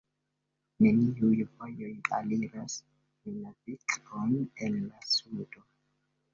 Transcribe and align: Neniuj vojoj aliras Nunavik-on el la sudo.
Neniuj 0.85 1.45
vojoj 1.57 1.91
aliras 2.21 2.79
Nunavik-on 2.81 4.37
el 4.43 4.83
la 4.89 5.07
sudo. 5.15 5.67